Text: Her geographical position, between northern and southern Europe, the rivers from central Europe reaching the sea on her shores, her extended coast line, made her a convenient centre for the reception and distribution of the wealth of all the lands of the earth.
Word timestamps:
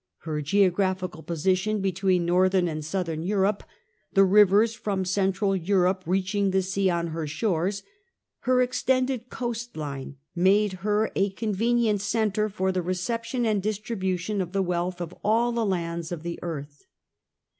Her 0.21 0.41
geographical 0.41 1.21
position, 1.21 1.79
between 1.79 2.25
northern 2.25 2.67
and 2.67 2.83
southern 2.83 3.21
Europe, 3.21 3.61
the 4.13 4.23
rivers 4.23 4.73
from 4.73 5.05
central 5.05 5.55
Europe 5.55 6.01
reaching 6.07 6.49
the 6.49 6.63
sea 6.63 6.89
on 6.89 7.09
her 7.09 7.27
shores, 7.27 7.83
her 8.39 8.63
extended 8.63 9.29
coast 9.29 9.77
line, 9.77 10.15
made 10.35 10.73
her 10.81 11.11
a 11.15 11.29
convenient 11.29 12.01
centre 12.01 12.49
for 12.49 12.71
the 12.71 12.81
reception 12.81 13.45
and 13.45 13.61
distribution 13.61 14.41
of 14.41 14.53
the 14.53 14.63
wealth 14.63 15.01
of 15.01 15.13
all 15.23 15.51
the 15.51 15.63
lands 15.63 16.11
of 16.11 16.23
the 16.23 16.39
earth. 16.41 16.87